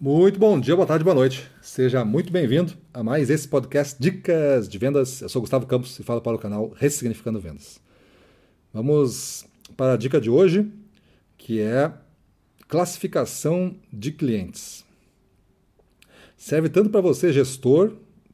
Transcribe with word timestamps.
Muito 0.00 0.40
bom 0.40 0.58
dia, 0.58 0.74
boa 0.74 0.88
tarde, 0.88 1.04
boa 1.04 1.14
noite. 1.14 1.48
Seja 1.62 2.04
muito 2.04 2.32
bem-vindo 2.32 2.72
a 2.92 3.00
mais 3.04 3.30
esse 3.30 3.46
podcast 3.46 3.96
Dicas 3.98 4.68
de 4.68 4.76
Vendas. 4.76 5.22
Eu 5.22 5.28
sou 5.28 5.40
Gustavo 5.40 5.66
Campos 5.66 5.96
e 6.00 6.02
falo 6.02 6.20
para 6.20 6.34
o 6.34 6.38
canal 6.38 6.72
Ressignificando 6.74 7.38
Vendas. 7.38 7.80
Vamos 8.72 9.46
para 9.76 9.92
a 9.92 9.96
dica 9.96 10.20
de 10.20 10.28
hoje, 10.28 10.68
que 11.38 11.60
é 11.60 11.92
classificação 12.66 13.76
de 13.90 14.10
clientes. 14.10 14.84
Serve 16.36 16.68
tanto 16.68 16.90
para 16.90 17.00
você, 17.00 17.32
gestor, 17.32 17.92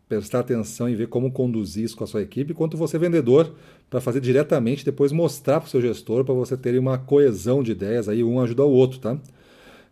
prestar 0.09 0.41
atenção 0.41 0.89
e 0.89 0.97
ver 0.97 1.09
como 1.09 1.31
conduzir 1.31 1.85
isso 1.85 1.97
com 1.97 2.05
a 2.05 2.07
sua 2.07 2.23
equipe, 2.23 2.55
quanto 2.55 2.79
você, 2.79 2.99
vendedor, 2.99 3.55
para 3.91 4.01
fazer 4.01 4.21
diretamente, 4.21 4.83
depois 4.83 5.13
mostrar 5.13 5.61
para 5.61 5.67
o 5.67 5.71
seu 5.71 5.83
gestor, 5.83 6.25
para 6.25 6.35
você 6.35 6.57
ter 6.57 6.79
uma 6.79 6.97
coesão 6.97 7.63
de 7.63 7.73
ideias, 7.73 8.09
aí 8.09 8.25
um 8.25 8.41
ajuda 8.41 8.65
o 8.65 8.73
outro, 8.73 8.99
tá? 8.99 9.19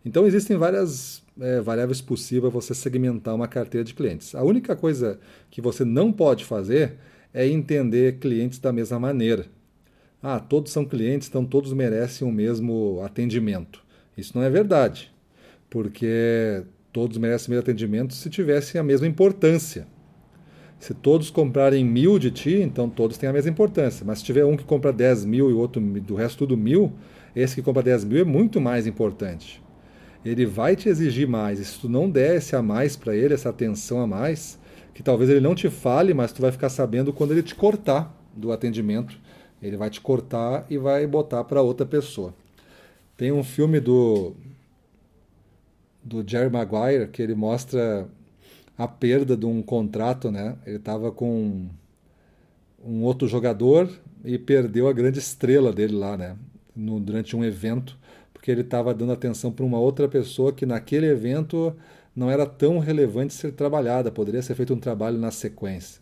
Então 0.03 0.25
existem 0.25 0.57
várias 0.57 1.21
é, 1.41 1.61
variáveis 1.61 2.01
possíveis 2.01 2.53
você 2.53 2.73
segmentar 2.73 3.35
uma 3.35 3.47
carteira 3.47 3.83
de 3.83 3.93
clientes. 3.93 4.35
A 4.35 4.43
única 4.43 4.75
coisa 4.75 5.19
que 5.49 5.61
você 5.61 5.85
não 5.85 6.11
pode 6.11 6.45
fazer 6.45 6.97
é 7.33 7.47
entender 7.47 8.19
clientes 8.19 8.59
da 8.59 8.71
mesma 8.71 8.99
maneira. 8.99 9.45
Ah, 10.21 10.39
todos 10.39 10.71
são 10.71 10.83
clientes, 10.83 11.29
então 11.29 11.45
todos 11.45 11.71
merecem 11.71 12.27
o 12.27 12.31
mesmo 12.31 13.01
atendimento. 13.03 13.83
Isso 14.17 14.37
não 14.37 14.43
é 14.43 14.49
verdade, 14.49 15.13
porque 15.69 16.63
todos 16.91 17.17
merecem 17.17 17.47
o 17.47 17.51
mesmo 17.51 17.63
atendimento 17.63 18.13
se 18.13 18.29
tivessem 18.29 18.79
a 18.79 18.83
mesma 18.83 19.07
importância. 19.07 19.87
Se 20.77 20.93
todos 20.93 21.29
comprarem 21.29 21.85
mil 21.85 22.17
de 22.17 22.31
ti, 22.31 22.55
então 22.55 22.89
todos 22.89 23.17
têm 23.17 23.29
a 23.29 23.33
mesma 23.33 23.51
importância. 23.51 24.05
Mas 24.05 24.19
se 24.19 24.25
tiver 24.25 24.45
um 24.45 24.55
que 24.55 24.63
compra 24.63 24.93
10 24.93 25.25
mil 25.25 25.49
e 25.49 25.53
o 25.53 25.57
outro 25.57 25.81
do 25.81 26.15
resto 26.15 26.39
tudo 26.39 26.57
mil, 26.57 26.93
esse 27.35 27.55
que 27.55 27.61
compra 27.61 27.83
10 27.83 28.05
mil 28.05 28.21
é 28.21 28.23
muito 28.23 28.61
mais 28.61 28.87
importante 28.87 29.61
ele 30.23 30.45
vai 30.45 30.75
te 30.75 30.89
exigir 30.89 31.27
mais. 31.27 31.59
E 31.59 31.65
se 31.65 31.79
tu 31.79 31.89
não 31.89 32.09
der 32.09 32.37
esse 32.37 32.55
a 32.55 32.61
mais 32.61 32.95
para 32.95 33.15
ele, 33.15 33.33
essa 33.33 33.49
atenção 33.49 34.01
a 34.01 34.07
mais, 34.07 34.59
que 34.93 35.01
talvez 35.01 35.29
ele 35.29 35.39
não 35.39 35.55
te 35.55 35.69
fale, 35.69 36.13
mas 36.13 36.31
tu 36.31 36.41
vai 36.41 36.51
ficar 36.51 36.69
sabendo 36.69 37.13
quando 37.13 37.31
ele 37.31 37.43
te 37.43 37.55
cortar 37.55 38.15
do 38.35 38.51
atendimento. 38.51 39.17
Ele 39.61 39.77
vai 39.77 39.89
te 39.89 39.99
cortar 40.01 40.65
e 40.69 40.77
vai 40.77 41.05
botar 41.05 41.43
para 41.43 41.61
outra 41.61 41.85
pessoa. 41.85 42.33
Tem 43.17 43.31
um 43.31 43.43
filme 43.43 43.79
do 43.79 44.33
do 46.01 46.23
Jerry 46.25 46.49
Maguire 46.49 47.09
que 47.09 47.21
ele 47.21 47.35
mostra 47.35 48.07
a 48.77 48.87
perda 48.87 49.35
de 49.35 49.45
um 49.45 49.61
contrato, 49.61 50.31
né? 50.31 50.55
Ele 50.65 50.77
estava 50.77 51.11
com 51.11 51.67
um 52.83 53.03
outro 53.03 53.27
jogador 53.27 53.89
e 54.23 54.37
perdeu 54.37 54.87
a 54.87 54.93
grande 54.93 55.19
estrela 55.19 55.73
dele 55.73 55.95
lá, 55.95 56.15
né? 56.17 56.37
No, 56.73 56.99
durante 56.99 57.35
um 57.35 57.43
evento 57.43 57.97
porque 58.39 58.49
ele 58.49 58.61
estava 58.61 58.93
dando 58.93 59.11
atenção 59.11 59.51
para 59.51 59.65
uma 59.65 59.77
outra 59.77 60.07
pessoa 60.07 60.53
que 60.53 60.65
naquele 60.65 61.07
evento 61.07 61.75
não 62.15 62.31
era 62.31 62.45
tão 62.45 62.79
relevante 62.79 63.33
ser 63.33 63.51
trabalhada, 63.51 64.09
poderia 64.09 64.41
ser 64.41 64.55
feito 64.55 64.73
um 64.73 64.79
trabalho 64.79 65.17
na 65.17 65.29
sequência. 65.29 66.01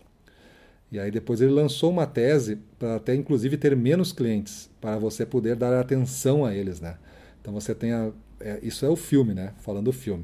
E 0.91 0.99
aí 0.99 1.09
depois 1.09 1.41
ele 1.41 1.51
lançou 1.51 1.89
uma 1.89 2.05
tese 2.05 2.59
para 2.77 2.97
até 2.97 3.15
inclusive 3.15 3.57
ter 3.57 3.75
menos 3.75 4.11
clientes, 4.11 4.69
para 4.79 4.99
você 4.99 5.25
poder 5.25 5.55
dar 5.55 5.79
atenção 5.79 6.45
a 6.45 6.53
eles, 6.53 6.79
né? 6.79 6.97
Então 7.41 7.51
você 7.51 7.73
tem 7.73 7.91
a, 7.91 8.11
é, 8.39 8.59
isso 8.61 8.85
é 8.85 8.89
o 8.89 8.95
filme, 8.95 9.33
né? 9.33 9.53
Falando 9.57 9.85
do 9.85 9.91
filme. 9.91 10.23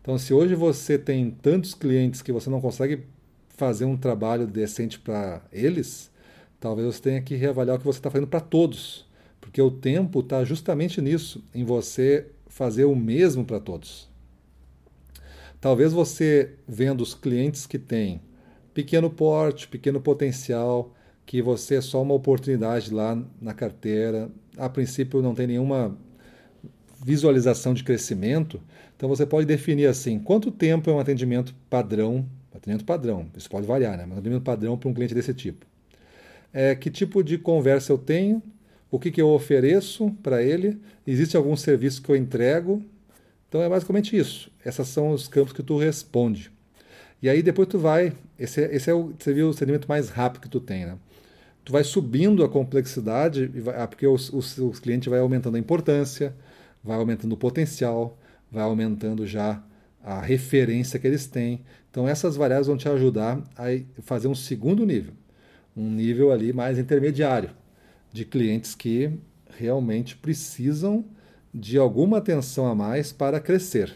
Então 0.00 0.16
se 0.16 0.32
hoje 0.32 0.54
você 0.54 0.96
tem 0.96 1.30
tantos 1.30 1.74
clientes 1.74 2.22
que 2.22 2.32
você 2.32 2.48
não 2.48 2.62
consegue 2.62 3.02
fazer 3.50 3.84
um 3.84 3.96
trabalho 3.96 4.46
decente 4.46 4.98
para 4.98 5.42
eles, 5.52 6.10
talvez 6.58 6.86
você 6.86 7.02
tenha 7.02 7.20
que 7.20 7.34
reavaliar 7.34 7.76
o 7.76 7.78
que 7.78 7.84
você 7.84 7.98
está 7.98 8.10
fazendo 8.10 8.26
para 8.26 8.40
todos. 8.40 9.06
Porque 9.52 9.60
o 9.60 9.70
tempo 9.70 10.20
está 10.20 10.42
justamente 10.44 10.98
nisso, 11.02 11.44
em 11.54 11.62
você 11.62 12.28
fazer 12.46 12.86
o 12.86 12.96
mesmo 12.96 13.44
para 13.44 13.60
todos. 13.60 14.08
Talvez 15.60 15.92
você 15.92 16.54
vendo 16.66 17.02
os 17.02 17.14
clientes 17.14 17.66
que 17.66 17.78
têm 17.78 18.22
pequeno 18.72 19.10
porte, 19.10 19.68
pequeno 19.68 20.00
potencial, 20.00 20.94
que 21.26 21.42
você 21.42 21.74
é 21.74 21.80
só 21.82 22.00
uma 22.00 22.14
oportunidade 22.14 22.94
lá 22.94 23.22
na 23.42 23.52
carteira, 23.52 24.30
a 24.56 24.70
princípio 24.70 25.20
não 25.20 25.34
tem 25.34 25.46
nenhuma 25.46 25.98
visualização 27.04 27.74
de 27.74 27.84
crescimento, 27.84 28.58
então 28.96 29.06
você 29.06 29.26
pode 29.26 29.46
definir 29.46 29.84
assim, 29.84 30.18
quanto 30.18 30.50
tempo 30.50 30.88
é 30.88 30.94
um 30.94 30.98
atendimento 30.98 31.54
padrão, 31.68 32.26
atendimento 32.54 32.86
padrão, 32.86 33.26
isso 33.36 33.50
pode 33.50 33.66
variar, 33.66 33.98
né? 33.98 34.04
Mas 34.06 34.16
um 34.16 34.20
atendimento 34.20 34.44
padrão 34.44 34.78
para 34.78 34.88
um 34.88 34.94
cliente 34.94 35.12
desse 35.12 35.34
tipo. 35.34 35.66
É, 36.54 36.74
que 36.74 36.90
tipo 36.90 37.22
de 37.22 37.36
conversa 37.36 37.92
eu 37.92 37.98
tenho, 37.98 38.42
o 38.92 38.98
que, 38.98 39.10
que 39.10 39.22
eu 39.22 39.30
ofereço 39.30 40.10
para 40.22 40.42
ele, 40.42 40.78
existe 41.06 41.34
algum 41.34 41.56
serviço 41.56 42.02
que 42.02 42.10
eu 42.10 42.14
entrego. 42.14 42.84
Então 43.48 43.62
é 43.62 43.68
basicamente 43.68 44.14
isso. 44.14 44.52
Esses 44.64 44.86
são 44.86 45.12
os 45.12 45.26
campos 45.26 45.54
que 45.54 45.62
tu 45.62 45.78
responde. 45.78 46.52
E 47.22 47.28
aí 47.28 47.42
depois 47.42 47.66
tu 47.68 47.78
vai, 47.78 48.12
esse, 48.38 48.62
é, 48.62 48.76
esse 48.76 48.90
é 48.90 48.94
o, 48.94 49.14
viu, 49.26 49.48
o 49.48 49.54
segmento 49.54 49.88
mais 49.88 50.10
rápido 50.10 50.42
que 50.42 50.48
tu 50.48 50.60
tem, 50.60 50.84
né? 50.84 50.98
Tu 51.64 51.72
vai 51.72 51.82
subindo 51.84 52.44
a 52.44 52.48
complexidade, 52.48 53.50
ah, 53.74 53.86
porque 53.86 54.06
os, 54.06 54.30
os, 54.30 54.58
os 54.58 54.78
clientes 54.78 55.08
vai 55.08 55.20
aumentando 55.20 55.56
a 55.56 55.60
importância, 55.60 56.34
vai 56.84 56.98
aumentando 56.98 57.32
o 57.32 57.36
potencial, 57.36 58.18
vai 58.50 58.62
aumentando 58.62 59.26
já 59.26 59.62
a 60.04 60.20
referência 60.20 60.98
que 60.98 61.06
eles 61.06 61.26
têm. 61.26 61.62
Então 61.90 62.06
essas 62.06 62.36
variáveis 62.36 62.66
vão 62.66 62.76
te 62.76 62.88
ajudar 62.90 63.42
a 63.56 63.68
fazer 64.02 64.28
um 64.28 64.34
segundo 64.34 64.84
nível, 64.84 65.14
um 65.74 65.88
nível 65.88 66.30
ali 66.30 66.52
mais 66.52 66.78
intermediário, 66.78 67.50
de 68.12 68.24
clientes 68.24 68.74
que 68.74 69.10
realmente 69.56 70.16
precisam 70.16 71.04
de 71.52 71.78
alguma 71.78 72.18
atenção 72.18 72.66
a 72.66 72.74
mais 72.74 73.12
para 73.12 73.40
crescer. 73.40 73.94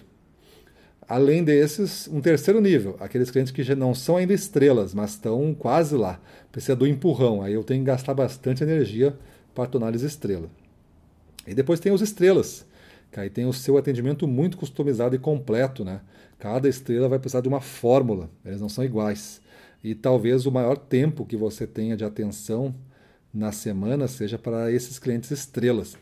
Além 1.08 1.44
desses, 1.44 2.08
um 2.08 2.20
terceiro 2.20 2.60
nível, 2.60 2.96
aqueles 2.98 3.30
clientes 3.30 3.52
que 3.52 3.62
já 3.62 3.76
não 3.76 3.94
são 3.94 4.16
ainda 4.16 4.34
estrelas, 4.34 4.92
mas 4.92 5.10
estão 5.12 5.54
quase 5.54 5.96
lá. 5.96 6.20
Precisa 6.50 6.74
do 6.74 6.86
empurrão, 6.86 7.42
aí 7.42 7.54
eu 7.54 7.62
tenho 7.62 7.80
que 7.80 7.86
gastar 7.86 8.12
bastante 8.12 8.64
energia 8.64 9.16
para 9.54 9.68
torná-los 9.68 10.02
estrela. 10.02 10.50
E 11.46 11.54
depois 11.54 11.78
tem 11.78 11.92
os 11.92 12.02
estrelas, 12.02 12.66
que 13.12 13.20
aí 13.20 13.30
tem 13.30 13.46
o 13.46 13.52
seu 13.52 13.78
atendimento 13.78 14.26
muito 14.26 14.56
customizado 14.56 15.14
e 15.14 15.18
completo. 15.18 15.84
Né? 15.84 16.00
Cada 16.40 16.68
estrela 16.68 17.08
vai 17.08 17.20
precisar 17.20 17.40
de 17.40 17.48
uma 17.48 17.60
fórmula, 17.60 18.28
eles 18.44 18.60
não 18.60 18.68
são 18.68 18.84
iguais. 18.84 19.40
E 19.84 19.94
talvez 19.94 20.44
o 20.44 20.50
maior 20.50 20.76
tempo 20.76 21.24
que 21.24 21.36
você 21.36 21.68
tenha 21.68 21.96
de 21.96 22.04
atenção 22.04 22.74
na 23.32 23.52
semana 23.52 24.08
seja 24.08 24.38
para 24.38 24.70
esses 24.72 24.98
clientes 24.98 25.30
estrelas, 25.30 25.96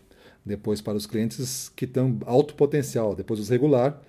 depois 0.44 0.80
para 0.80 0.96
os 0.96 1.06
clientes 1.06 1.70
que 1.74 1.86
têm 1.86 2.18
alto 2.26 2.54
potencial, 2.54 3.14
depois 3.14 3.40
os 3.40 3.48
regular 3.48 4.00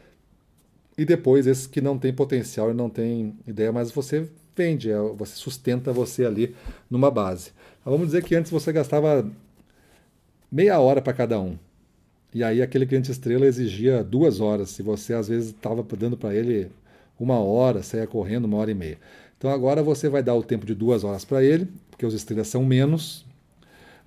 e 0.97 1.05
depois 1.05 1.47
esses 1.47 1.67
que 1.67 1.81
não 1.81 1.97
têm 1.97 2.13
potencial 2.13 2.71
e 2.71 2.73
não 2.73 2.89
têm 2.89 3.37
ideia, 3.47 3.71
mas 3.71 3.91
você 3.91 4.29
vende, 4.55 4.89
é, 4.89 4.97
você 4.97 5.35
sustenta 5.35 5.91
você 5.91 6.25
ali 6.25 6.55
numa 6.89 7.11
base. 7.11 7.51
Mas 7.83 7.91
vamos 7.91 8.07
dizer 8.07 8.23
que 8.23 8.35
antes 8.35 8.51
você 8.51 8.71
gastava 8.71 9.29
meia 10.51 10.79
hora 10.79 11.01
para 11.01 11.13
cada 11.13 11.39
um. 11.39 11.57
E 12.33 12.43
aí 12.43 12.61
aquele 12.61 12.85
cliente 12.85 13.11
estrela 13.11 13.45
exigia 13.45 14.03
duas 14.03 14.39
horas. 14.39 14.69
Se 14.69 14.81
você 14.81 15.13
às 15.13 15.27
vezes 15.27 15.49
estava 15.49 15.83
dando 15.97 16.17
para 16.17 16.33
ele 16.33 16.69
uma 17.19 17.39
hora, 17.39 17.81
saia 17.81 18.07
correndo 18.07 18.45
uma 18.45 18.57
hora 18.57 18.71
e 18.71 18.73
meia. 18.73 18.97
Então 19.45 19.53
agora 19.53 19.83
você 19.83 20.09
vai 20.09 20.23
dar 20.23 20.33
o 20.33 20.41
tempo 20.41 20.65
de 20.65 20.73
duas 20.73 21.03
horas 21.03 21.23
para 21.23 21.43
ele, 21.43 21.69
porque 21.91 22.03
os 22.03 22.15
estrelas 22.15 22.47
são 22.47 22.65
menos. 22.65 23.23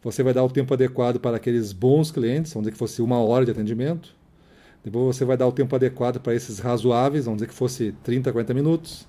Você 0.03 0.21
vai 0.21 0.35
dar 0.35 0.43
o 0.43 0.51
tempo 0.51 0.75
adequado 0.75 1.21
para 1.21 1.37
aqueles 1.37 1.73
bons 1.73 2.11
clientes, 2.11 2.53
vamos 2.53 2.65
dizer 2.65 2.73
que 2.73 2.77
fosse 2.77 3.01
uma 3.01 3.21
hora 3.21 3.45
de 3.45 3.53
atendimento. 3.53 4.17
Depois 4.83 5.17
você 5.17 5.25
vai 5.25 5.37
dar 5.37 5.47
o 5.47 5.53
tempo 5.53 5.77
adequado 5.77 6.19
para 6.19 6.35
esses 6.35 6.59
razoáveis, 6.59 7.27
vamos 7.27 7.39
dizer 7.39 7.47
que 7.47 7.55
fosse 7.55 7.95
30, 8.03 8.33
40 8.33 8.53
minutos. 8.53 9.07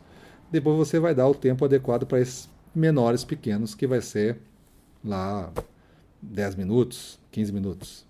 Depois 0.51 0.77
você 0.77 0.99
vai 0.99 1.15
dar 1.15 1.27
o 1.27 1.33
tempo 1.33 1.65
adequado 1.65 2.05
para 2.05 2.21
esses 2.21 2.47
menores, 2.75 3.23
pequenos, 3.23 3.73
que 3.73 3.87
vai 3.87 3.99
ser 3.99 4.37
lá 5.03 5.51
10 6.21 6.53
minutos, 6.53 7.17
15 7.31 7.51
minutos. 7.51 8.08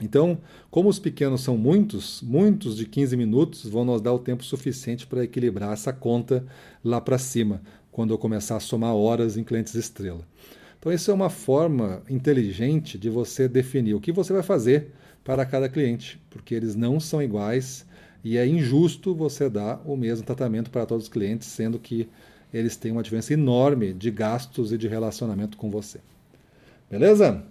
Então, 0.00 0.38
como 0.70 0.88
os 0.88 0.98
pequenos 0.98 1.40
são 1.40 1.56
muitos, 1.56 2.22
muitos 2.22 2.76
de 2.76 2.86
15 2.86 3.16
minutos 3.16 3.66
vão 3.66 3.84
nos 3.84 4.00
dar 4.00 4.12
o 4.12 4.18
tempo 4.18 4.44
suficiente 4.44 5.06
para 5.06 5.24
equilibrar 5.24 5.72
essa 5.72 5.92
conta 5.92 6.44
lá 6.84 7.00
para 7.00 7.18
cima, 7.18 7.60
quando 7.90 8.12
eu 8.14 8.18
começar 8.18 8.56
a 8.56 8.60
somar 8.60 8.94
horas 8.94 9.36
em 9.36 9.42
clientes 9.42 9.74
estrela. 9.74 10.20
Então, 10.78 10.92
isso 10.92 11.10
é 11.10 11.14
uma 11.14 11.28
forma 11.28 12.02
inteligente 12.08 12.96
de 12.96 13.10
você 13.10 13.48
definir 13.48 13.94
o 13.94 14.00
que 14.00 14.12
você 14.12 14.32
vai 14.32 14.42
fazer 14.42 14.92
para 15.24 15.44
cada 15.44 15.68
cliente, 15.68 16.20
porque 16.30 16.54
eles 16.54 16.76
não 16.76 17.00
são 17.00 17.20
iguais 17.20 17.84
e 18.22 18.36
é 18.36 18.46
injusto 18.46 19.14
você 19.14 19.50
dar 19.50 19.82
o 19.84 19.96
mesmo 19.96 20.24
tratamento 20.24 20.70
para 20.70 20.86
todos 20.86 21.04
os 21.04 21.10
clientes, 21.10 21.48
sendo 21.48 21.78
que 21.78 22.08
eles 22.52 22.76
têm 22.76 22.92
uma 22.92 23.02
diferença 23.02 23.32
enorme 23.32 23.92
de 23.92 24.10
gastos 24.10 24.72
e 24.72 24.78
de 24.78 24.88
relacionamento 24.88 25.56
com 25.56 25.68
você. 25.68 26.00
Beleza? 26.90 27.44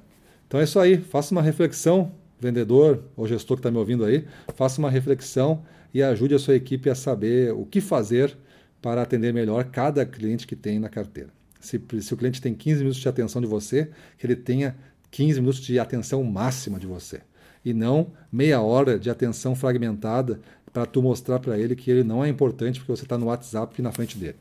Então 0.48 0.60
é 0.60 0.64
isso 0.64 0.80
aí. 0.80 0.98
Faça 0.98 1.34
uma 1.34 1.42
reflexão 1.42 2.12
vendedor 2.40 3.04
ou 3.16 3.28
gestor 3.28 3.58
que 3.58 3.62
está 3.62 3.72
me 3.72 3.78
ouvindo 3.78 4.06
aí, 4.06 4.26
faça 4.56 4.80
uma 4.80 4.90
reflexão 4.90 5.64
e 5.94 6.04
ajude 6.04 6.36
a 6.36 6.40
sua 6.40 6.56
equipe 6.56 6.90
a 6.90 6.96
saber 6.96 7.54
o 7.54 7.66
que 7.66 7.82
fazer 7.82 8.38
para 8.82 9.02
atender 9.02 9.34
melhor 9.34 9.66
cada 9.66 10.06
cliente 10.06 10.46
que 10.46 10.56
tem 10.56 10.80
na 10.80 10.90
carteira. 10.90 11.30
Se, 11.60 11.82
se 12.02 12.14
o 12.14 12.18
cliente 12.18 12.42
tem 12.42 12.54
15 12.54 12.80
minutos 12.80 13.00
de 13.00 13.10
atenção 13.10 13.42
de 13.42 13.48
você, 13.48 13.90
que 14.18 14.26
ele 14.26 14.36
tenha 14.36 14.76
15 15.12 15.40
minutos 15.40 15.62
de 15.62 15.80
atenção 15.80 16.24
máxima 16.24 16.80
de 16.80 16.86
você. 16.86 17.22
E 17.66 17.74
não 17.74 18.12
meia 18.32 18.62
hora 18.62 19.00
de 19.00 19.10
atenção 19.10 19.56
fragmentada 19.56 20.40
para 20.72 20.86
tu 20.86 21.02
mostrar 21.02 21.40
para 21.40 21.58
ele 21.58 21.76
que 21.76 21.90
ele 21.90 22.04
não 22.04 22.24
é 22.24 22.30
importante 22.30 22.80
porque 22.80 22.92
você 22.92 23.04
está 23.04 23.18
no 23.18 23.26
WhatsApp 23.26 23.82
na 23.82 23.92
frente 23.92 24.18
dele. 24.18 24.36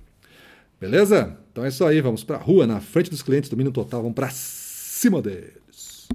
Beleza? 0.79 1.37
Então 1.51 1.65
é 1.65 1.69
isso 1.69 1.85
aí, 1.85 2.01
vamos 2.01 2.23
para 2.23 2.37
a 2.37 2.41
rua, 2.41 2.67
na 2.67 2.81
frente 2.81 3.09
dos 3.09 3.23
clientes, 3.23 3.49
domínio 3.49 3.73
total, 3.73 4.03
vamos 4.03 4.15
para 4.15 4.29
cima 4.31 5.23
dele. 5.23 5.55